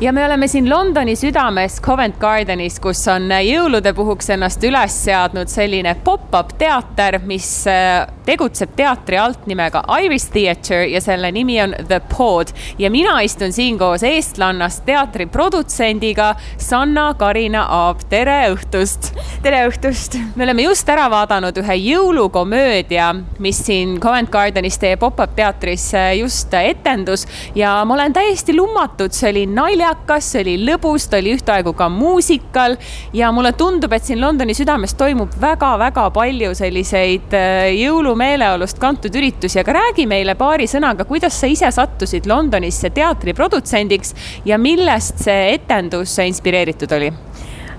[0.00, 5.50] ja me oleme siin Londoni südames Covent Gardenis, kus on jõulude puhuks ennast üles seadnud
[5.50, 11.74] selline pop-up teater, mis äh, tegutseb teatri alt nimega Iris Theatre ja selle nimi on
[11.88, 12.52] The Pod.
[12.78, 19.12] ja mina istun siin koos eestlannast teatri produtsendiga Sanna Karina Aab, tere õhtust.
[19.42, 20.18] tere õhtust.
[20.36, 26.54] me oleme just ära vaadanud ühe jõulukomöödia, mis siin Covent Gardenis teie pop-up teatris just
[26.54, 31.74] etendus ja ma olen täiesti lummatud, see oli naljakas see oli lõbus, ta oli ühtaegu
[31.76, 32.76] ka muusikal
[33.16, 37.70] ja mulle tundub, et siin Londoni südames toimub väga-väga palju selliseid äh,
[38.14, 44.14] jõulumeeleolust kantud üritusi, aga räägi meile paari sõnaga, kuidas sa ise sattusid Londonisse teatriprodutsendiks
[44.46, 47.10] ja millest see etendus inspireeritud oli?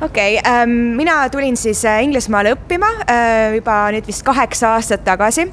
[0.01, 5.05] okei okay, ähm,, mina tulin siis äh, Inglismaale õppima äh, juba nüüd vist kaheksa aastat
[5.07, 5.47] tagasi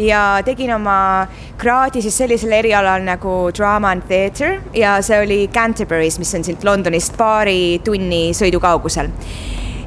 [0.00, 1.28] ja tegin oma
[1.60, 6.64] kraadi siis sellisel erialal nagu drama and theatre ja see oli Canterbury's, mis on siit
[6.64, 9.12] Londonist paari tunni sõidu kaugusel.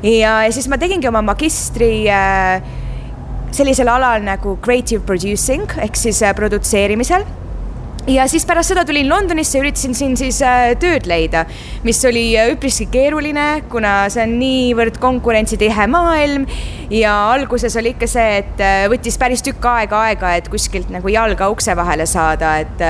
[0.03, 2.84] ja, ja siis ma tegingi oma magistri äh,
[3.55, 7.23] sellisel alal nagu creative producing ehk siis äh, produtseerimisel
[8.07, 11.45] ja siis pärast seda tulin Londonisse üritasin siin siis äh, tööd leida,
[11.85, 16.45] mis oli äh, üpriski keeruline, kuna see on niivõrd konkurentsitihe maailm
[16.93, 21.09] ja alguses oli ikka see, et äh, võttis päris tükk aega aega, et kuskilt nagu
[21.09, 22.83] jalga ukse vahele saada, et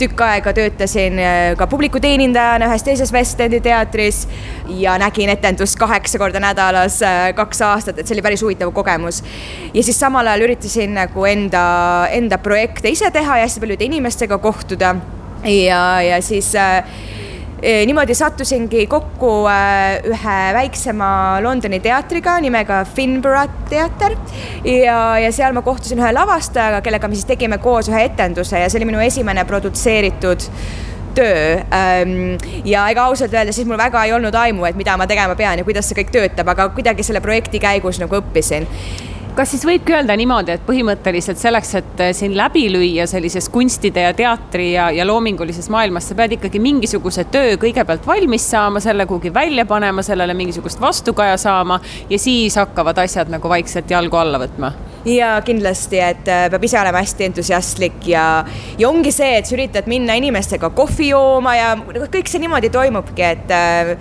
[0.00, 1.20] tükk aega töötasin
[1.58, 4.24] ka publiku teenindajana ühes teises West Endi teatris
[4.80, 6.98] ja nägin etendust kaheksa korda nädalas
[7.38, 9.22] kaks aastat, et see oli päris huvitav kogemus.
[9.72, 11.64] ja siis samal ajal üritasin nagu enda,
[12.10, 14.96] enda projekte ise teha ja hästi paljude inimestega kohtuda kohtuda.
[15.44, 16.82] Ja, ja siis äh,
[17.62, 21.10] e, niimoodi sattusingi kokku äh, ühe väiksema
[21.44, 24.16] Londoni teatriga nimega Finborough teater
[24.64, 28.70] ja, ja seal ma kohtusin ühe lavastajaga, kellega me siis tegime koos ühe etenduse ja
[28.72, 30.48] see oli minu esimene produtseeritud
[31.16, 31.60] töö.
[31.72, 35.36] Ähm, ja ega ausalt öelda, siis mul väga ei olnud aimu, et mida ma tegema
[35.38, 38.66] pean ja kuidas see kõik töötab, aga kuidagi selle projekti käigus nagu õppisin
[39.36, 44.06] kas siis võibki öelda niimoodi, et põhimõtteliselt selleks, et äh, siin läbi lüüa sellises kunstide
[44.06, 49.06] ja teatri ja, ja loomingulises maailmas, sa pead ikkagi mingisuguse töö kõigepealt valmis saama, selle
[49.08, 51.80] kuhugi välja panema, sellele mingisugust vastukaja saama
[52.10, 54.72] ja siis hakkavad asjad nagu vaikselt jalgu alla võtma?
[55.06, 58.24] Ja kindlasti, et äh, peab ise olema hästi entusiastlik ja,
[58.78, 63.28] ja ongi see, et sa üritad minna inimestega kohvi jooma ja kõik see niimoodi toimubki,
[63.36, 63.92] et äh,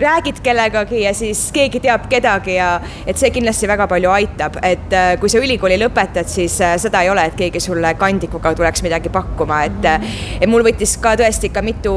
[0.00, 2.70] räägid kellegagi ja siis keegi teab kedagi ja
[3.06, 7.02] et see kindlasti väga palju aitab, et äh, kui sa ülikooli lõpetad, siis äh, seda
[7.04, 10.08] ei ole, et keegi sulle kandikuga tuleks midagi pakkuma, et, äh,
[10.40, 11.94] et mul võttis ka tõesti ikka mitu,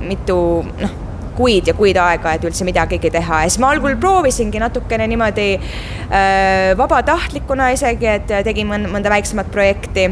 [0.00, 0.38] mitu
[0.82, 1.00] noh
[1.32, 3.42] kuid ja kuid aega, et üldse midagigi teha.
[3.44, 10.10] Ja siis ma algul proovisingi natukene niimoodi äh, vabatahtlikuna isegi, et tegin mõnda väiksemat projekti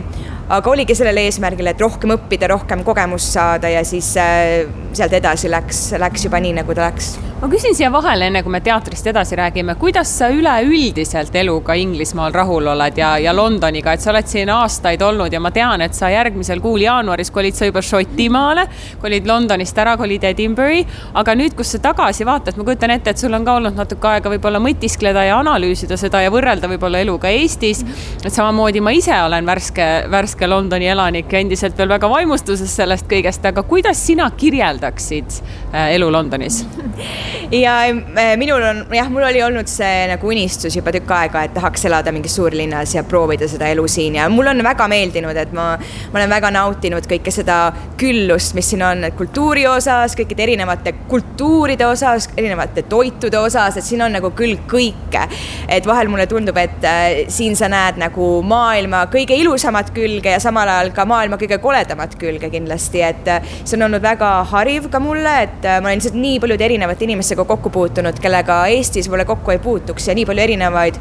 [0.51, 4.67] aga oligi sellel eesmärgil, et rohkem õppida, rohkem kogemust saada ja siis äh,
[4.97, 7.15] sealt edasi läks, läks juba nii, nagu ta läks.
[7.41, 12.35] Ma küsin siia vahele, enne kui me teatrist edasi räägime, kuidas sa üleüldiselt eluga Inglismaal
[12.37, 15.97] rahul oled ja, ja Londoniga, et sa oled siin aastaid olnud ja ma tean, et
[15.97, 18.67] sa järgmisel kuul jaanuaris kolid sa juba Šotimaale,
[19.01, 20.83] kolid Londonist ära, kolid Edinburgh'i,
[21.17, 24.11] aga nüüd, kus sa tagasi vaatad, ma kujutan ette, et sul on ka olnud natuke
[24.11, 27.81] aega võib-olla mõtiskleda ja analüüsida seda ja võrrelda võib-olla eluga Eestis.
[28.21, 33.45] et samamoodi ma ise olen värske, värske Londoni elanik endiselt veel väga vaimustuses sellest kõigest,
[33.47, 35.41] aga kuidas sina kirjeldaksid
[35.73, 36.63] äh, elu Londonis
[37.65, 41.55] ja äh, minul on jah, mul oli olnud see nagu unistus juba tükk aega, et
[41.57, 45.55] tahaks elada mingis suurlinnas ja proovida seda elu siin ja mul on väga meeldinud, et
[45.57, 47.61] ma, ma olen väga nautinud kõike seda
[48.01, 54.05] küllust, mis siin on, kultuuri osas, kõikide erinevate kultuuride osas, erinevate toitude osas, et siin
[54.07, 55.27] on nagu küll kõike.
[55.69, 60.41] et vahel mulle tundub, et äh, siin sa näed nagu maailma kõige ilusamat külge ja
[60.43, 64.91] samal ajal ka maailma kõige koledamat külge kindlasti, et äh, see on olnud väga hariv
[64.93, 69.09] ka mulle, et äh, ma olen lihtsalt nii paljude erinevate inimestega kokku puutunud, kellega Eestis
[69.09, 71.01] võib-olla kokku ei puutuks ja nii palju erinevaid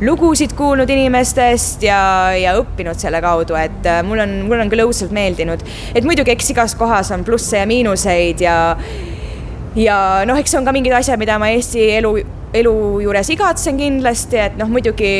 [0.00, 4.84] lugusid kuulnud inimestest ja, ja õppinud selle kaudu, et äh, mul on, mul on küll
[4.86, 5.64] õudselt meeldinud.
[5.94, 8.56] et muidugi, eks igas kohas on plusse ja miinuseid ja,
[9.76, 9.96] ja
[10.28, 12.14] noh, eks on ka mingid asjad, mida ma Eesti elu,
[12.56, 12.74] elu
[13.04, 15.12] juures igatsen kindlasti, et noh, muidugi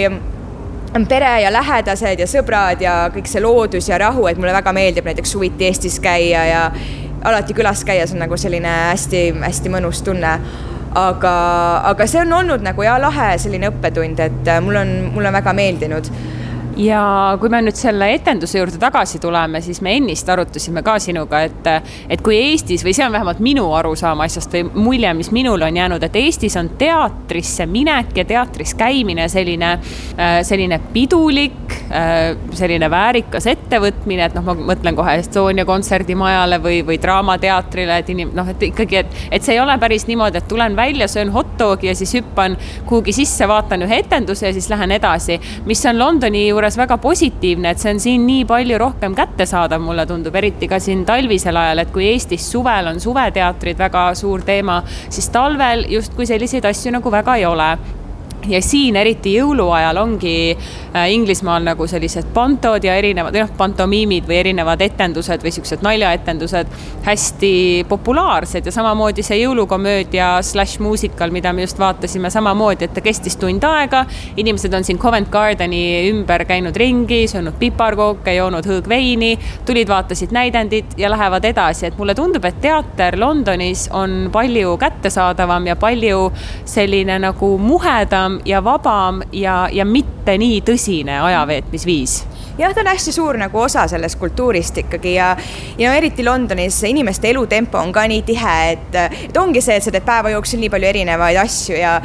[1.09, 5.07] pere ja lähedased ja sõbrad ja kõik see loodus ja rahu, et mulle väga meeldib
[5.07, 6.65] näiteks suviti Eestis käia ja
[7.25, 10.39] alati külas käies on nagu selline hästi-hästi mõnus tunne.
[10.95, 11.33] aga,
[11.87, 15.53] aga see on olnud nagu ja lahe selline õppetund, et mul on, mulle on väga
[15.55, 16.11] meeldinud
[16.81, 21.43] ja kui me nüüd selle etenduse juurde tagasi tuleme, siis me ennist arutasime ka sinuga,
[21.47, 21.69] et,
[22.09, 25.77] et kui Eestis või see on vähemalt minu arusaam asjast või mulje, mis minul on
[25.77, 29.75] jäänud, et Eestis on teatrisse minek ja teatris käimine selline,
[30.47, 31.77] selline pidulik,
[32.57, 38.33] selline väärikas ettevõtmine, et noh, ma mõtlen kohe Estonia kontserdimajale või, või Draamateatrile, et inim-,
[38.37, 41.57] noh, et ikkagi, et, et see ei ole päris niimoodi, et tulen välja, söön hot
[41.61, 42.57] dogi ja siis hüppan
[42.89, 47.71] kuhugi sisse, vaatan ühe etenduse ja siis lähen edasi, mis on Londoni juures väga positiivne,
[47.71, 51.85] et see on siin nii palju rohkem kättesaadav, mulle tundub, eriti ka siin talvisel ajal,
[51.85, 57.13] et kui Eestis suvel on suveteatrid väga suur teema, siis talvel justkui selliseid asju nagu
[57.13, 57.71] väga ei ole
[58.49, 64.39] ja siin eriti jõuluajal ongi äh, Inglismaal nagu sellised pantod ja erinevad, noh, pantomiimid või
[64.41, 66.73] erinevad etendused või siuksed naljaetendused
[67.05, 67.53] hästi
[67.89, 73.37] populaarsed ja samamoodi see jõulukomöödia slaš muusikal, mida me just vaatasime, samamoodi, et ta kestis
[73.41, 74.05] tund aega.
[74.37, 80.97] inimesed on siin Covent Gardeni ümber käinud ringi, söönud piparkooke, joonud hõõgveini, tulid, vaatasid näidendit
[80.99, 86.31] ja lähevad edasi, et mulle tundub, et teater Londonis on palju kättesaadavam ja palju
[86.65, 92.27] selline nagu muhedam lihtsam ja vabam ja, ja mitte nii tõsine ajaveetmisviis
[92.61, 95.31] jah, ta on hästi suur nagu osa sellest kultuurist ikkagi ja,
[95.79, 98.99] ja no eriti Londonis inimeste elutempo on ka nii tihe, et,
[99.29, 101.97] et ongi see, et sa teed päeva jooksul nii palju erinevaid asju ja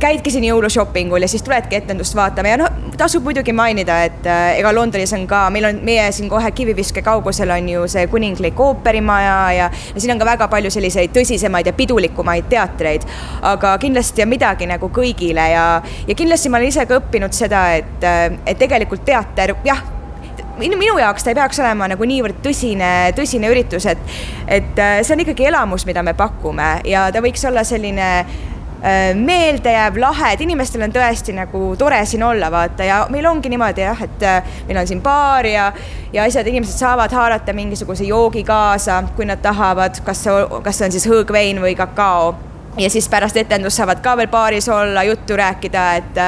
[0.00, 4.44] käidki siin jõulushoppingul ja siis tuledki etendust vaatama ja noh, tasub muidugi mainida, et äh,
[4.60, 8.60] ega Londonis on ka, meil on, meie siin kohe kiviviske kaugusel on ju see kuninglik
[8.60, 13.08] ooperimaja ja, ja siin on ka väga palju selliseid tõsisemaid ja pidulikumaid teatreid.
[13.42, 15.66] aga kindlasti on midagi nagu kõigile ja,
[16.06, 18.08] ja kindlasti ma olen ise ka õppinud seda, et,
[18.46, 19.82] et tegelikult teater, jah
[20.58, 24.16] minu, minu jaoks ta ei peaks olema nagu niivõrd tõsine, tõsine üritus, et,
[24.46, 29.10] et äh, see on ikkagi elamus, mida me pakume ja ta võiks olla selline äh,
[29.18, 33.86] meeldejääv, lahe, et inimestel on tõesti nagu tore siin olla, vaata, ja meil ongi niimoodi
[33.86, 35.68] jah, et äh, meil on siin baar ja,
[36.14, 40.90] ja asjad, inimesed saavad haarata mingisuguse joogi kaasa, kui nad tahavad, kas see, kas see
[40.90, 42.34] on siis hõõgvein või kakao.
[42.78, 46.20] ja siis pärast etendust saavad ka veel baaris olla, juttu rääkida, et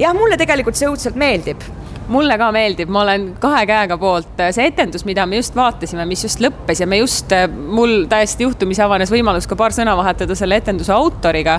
[0.00, 1.60] jah, mulle tegelikult see õudselt meeldib
[2.10, 4.40] mulle ka meeldib, ma olen kahe käega poolt.
[4.50, 8.82] see etendus, mida me just vaatasime, mis just lõppes ja me just, mul täiesti juhtumisi
[8.82, 11.58] avanes võimalus ka paar sõna vahetada selle etenduse autoriga,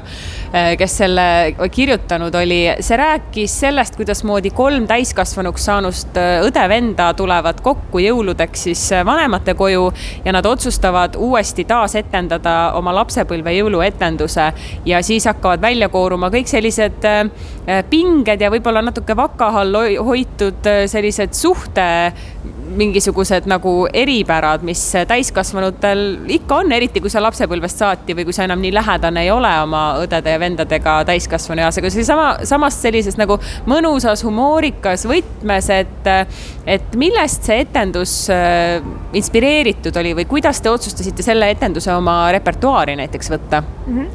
[0.79, 1.25] kes selle
[1.71, 2.59] kirjutanud oli.
[2.79, 9.87] see rääkis sellest, kuidasmoodi kolm täiskasvanuks saanust õde-venda tulevad kokku jõuludeks siis vanemate koju
[10.25, 14.51] ja nad otsustavad uuesti taasetendada oma lapsepõlve jõuluetenduse
[14.85, 17.07] ja siis hakkavad välja kooruma kõik sellised
[17.89, 22.13] pinged ja võib-olla natuke vakahall hoitud teatud äh, sellised suhte
[22.73, 28.47] mingisugused nagu eripärad, mis täiskasvanutel ikka on, eriti kui sa lapsepõlvest saati või kui sa
[28.47, 32.79] enam nii lähedane ei ole oma õdede ja vendadega täiskasvanu eas, aga see sama, samas
[32.81, 33.37] sellises nagu
[33.69, 36.09] mõnusas humoorikas võtmes, et,
[36.65, 38.79] et millest see etendus äh,
[39.13, 43.99] inspireeritud oli või kuidas te otsustasite selle etenduse oma repertuaari näiteks võtta mm?
[43.99, 44.09] -hmm.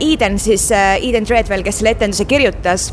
[0.00, 2.88] Eden siis, Eden Treadwell, kes selle etenduse kirjutas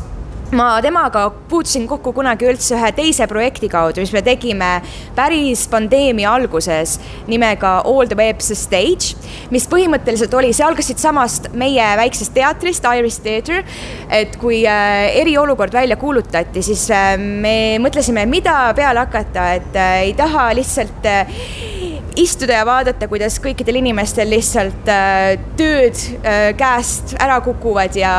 [0.54, 4.68] ma temaga puutusin kokku kunagi üldse ühe teise projekti kaudu, mis me tegime
[5.16, 6.96] päris pandeemia alguses
[7.26, 9.16] nimega All the Web's Stage,
[9.50, 13.64] mis põhimõtteliselt oli, see algas siitsamast meie väiksest teatrist, Iris Theatre.
[14.10, 19.96] et kui äh, eriolukord välja kuulutati, siis äh, me mõtlesime, mida peale hakata, et äh,
[20.06, 21.10] ei taha lihtsalt
[22.16, 28.14] istuda ja vaadata, kuidas kõikidel inimestel lihtsalt äh, tööd äh, käest ära kukuvad ja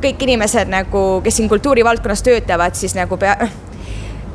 [0.00, 3.36] kõik inimesed nagu, kes siin kultuurivaldkonnas töötavad, siis nagu pea,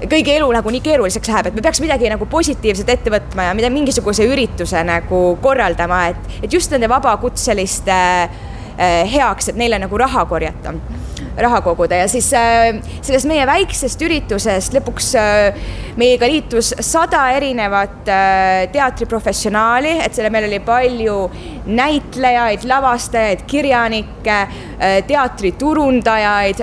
[0.06, 3.54] kõigi elu nagu nii keeruliseks läheb, et me peaks midagi nagu positiivset ette võtma ja
[3.58, 8.44] mida mingisuguse ürituse nagu korraldama, et, et just nende vabakutseliste äh,
[8.78, 10.74] heaks, et neile nagu raha korjata
[11.38, 11.96] raha koguda.
[12.00, 15.58] Ja siis äh, sellest meie väiksest üritusest lõpuks äh,
[16.00, 18.08] meiega liitus sada erinevat
[18.72, 21.18] teatriprofessionaali, et selle meil oli palju
[21.66, 24.40] näitlejaid, lavastajaid, kirjanikke,
[25.08, 26.62] teatriturundajaid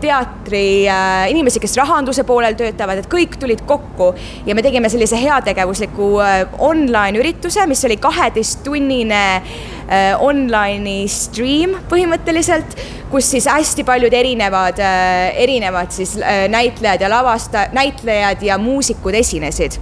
[0.00, 4.10] teatri äh, inimesi, kes rahanduse poolel töötavad, et kõik tulid kokku
[4.46, 12.76] ja me tegime sellise heategevusliku äh, online ürituse, mis oli kaheteisttunnine äh, online'i stream põhimõtteliselt,
[13.10, 16.12] kus siis hästi paljud erinevad erinevad siis
[16.52, 19.80] näitlejad ja lavasta-, näitlejad ja muusikud esinesid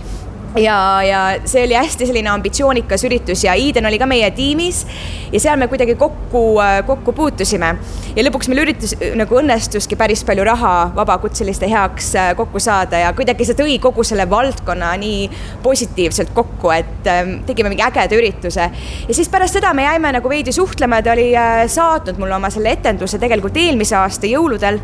[0.57, 4.85] ja, ja see oli hästi selline ambitsioonikas üritus ja Iiden oli ka meie tiimis
[5.33, 6.45] ja seal me kuidagi kokku,
[6.87, 7.77] kokku puutusime.
[8.19, 13.13] Ja lõpuks meil üritus nagu õnnestuski päris palju raha vabakutseliste heaks äh, kokku saada ja
[13.17, 15.29] kuidagi see tõi kogu selle valdkonna nii
[15.63, 18.67] positiivselt kokku, et ähm, tegime mingi ägeda ürituse.
[19.09, 22.51] ja siis pärast seda me jäime nagu veidi suhtlema, ta oli äh, saatnud mulle oma
[22.51, 24.83] selle etenduse tegelikult eelmise aasta jõuludel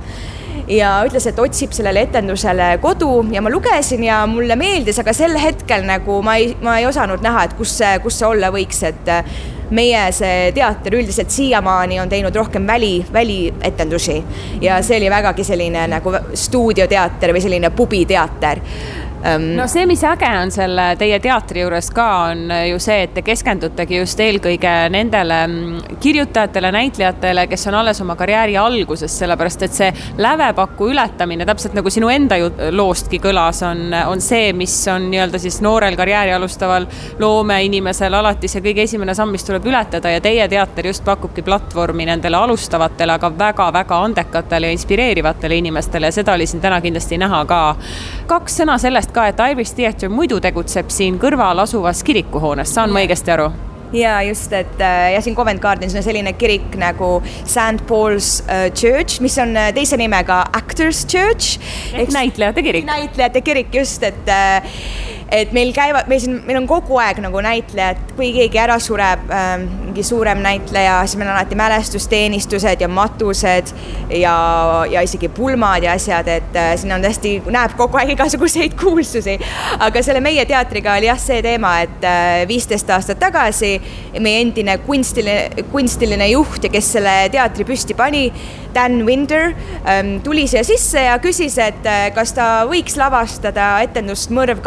[0.70, 5.34] ja ütles, et otsib sellele etendusele kodu ja ma lugesin ja mulle meeldis, aga sel
[5.42, 8.84] hetkel nagu ma ei, ma ei osanud näha, et kus see, kus see olla võiks,
[8.86, 9.10] et
[9.74, 14.18] meie see teater üldiselt siiamaani on teinud rohkem väli, välietendusi
[14.62, 18.62] ja see oli vägagi selline nagu stuudioteater või selline pubiteater.
[19.56, 23.22] No see, mis äge on selle teie teatri juures ka, on ju see, et te
[23.24, 29.76] keskendutegi just eelkõige nendele mm, kirjutajatele, näitlejatele, kes on alles oma karjääri alguses, sellepärast et
[29.76, 29.88] see
[30.20, 35.40] lävepaku ületamine, täpselt nagu sinu enda ju loostki kõlas, on, on see, mis on nii-öelda
[35.40, 36.86] siis noorel karjääri alustaval
[37.22, 42.04] loomeinimesel alati see kõige esimene samm, mis tuleb ületada ja teie teater just pakubki platvormi
[42.10, 47.44] nendele alustavatele, aga väga-väga andekatele ja inspireerivatele inimestele ja seda oli siin täna kindlasti näha
[47.48, 47.62] ka.
[48.28, 53.04] kaks sõna sellest ka, et Irish Theatre muidu tegutseb siin kõrval asuvas kirikuhoones, saan ma
[53.04, 53.52] õigesti aru?
[53.94, 58.66] ja just, et äh, ja siin Covent Gardenis on selline kirik nagu St Paul's uh,
[58.74, 61.60] Church, mis on äh, teise nimega Actors Church.
[61.94, 62.88] ehk näitlejate kirik.
[62.88, 64.34] näitlejate kirik just, et
[65.32, 69.30] et meil käivad, meil siin, meil on kogu aeg nagu näitlejad, kui keegi ära sureb
[69.32, 73.72] äh,, mingi suurem näitleja, siis meil on alati mälestusteenistused ja matused
[74.10, 74.34] ja,
[74.90, 79.38] ja isegi pulmad ja asjad, et äh, siin on tõesti, näeb kogu aeg igasuguseid kuulsusi.
[79.84, 82.08] aga selle meie teatriga oli jah, see teema, et
[82.50, 83.74] viisteist äh, aastat tagasi
[84.20, 88.28] meie endine kunstiline, kunstiline juht ja kes selle teatri püsti pani,
[88.74, 89.54] Dan Winder
[89.86, 94.58] ähm, tuli siia sisse ja küsis, et äh, kas ta võiks lavastada etendust Mõrv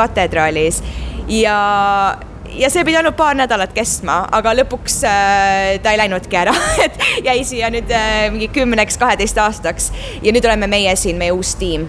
[0.47, 0.81] katedraalis
[1.27, 2.17] ja
[2.57, 6.53] ja see pidi ainult paar nädalat kestma, aga lõpuks äh, ta ei läinudki ära.
[6.85, 9.91] Et jäi siia nüüd äh, mingi kümneks, kaheteist aastaks.
[10.23, 11.85] Ja nüüd oleme meie siin, meie uus tiim.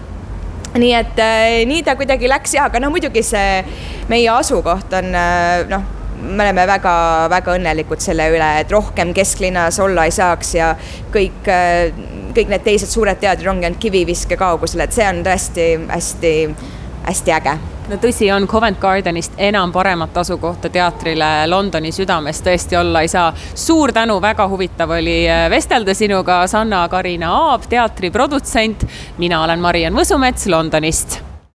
[0.75, 3.63] Nii et äh, nii ta kuidagi läks ja, aga noh, muidugi see
[4.11, 10.03] meie asukoht on äh, noh me oleme väga-väga õnnelikud selle üle, et rohkem kesklinnas olla
[10.03, 10.73] ei saaks ja
[11.15, 11.47] kõik,
[12.35, 16.33] kõik need teised suured teatrid ongi ainult kiviviske kaugusel, et see on tõesti hästi,
[17.07, 23.01] hästi äge no tõsi on, Covent Gardenist enam paremat asukohta teatrile Londoni südames tõesti olla
[23.05, 23.33] ei saa.
[23.55, 28.85] suur tänu, väga huvitav oli äh, vestelda sinuga, Sanna-Karina Aab, teatri produtsent.
[29.17, 31.28] mina olen Mariann Võsumets Londonist